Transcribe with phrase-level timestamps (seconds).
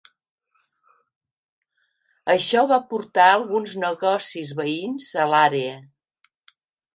[2.35, 5.79] Això va portar alguns negocis veïns a l'àrea.